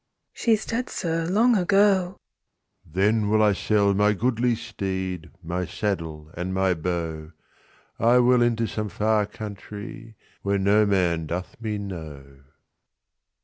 [0.33, 6.73] '—'She's dead, sir, long ago.'—XI'Then will I sell my goodly steed, My saddle and my
[6.73, 12.39] bow;I will into some far countrey, Where no man doth me know.